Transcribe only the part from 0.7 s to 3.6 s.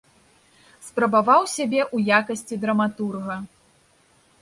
Спрабаваў сябе ў якасці драматурга.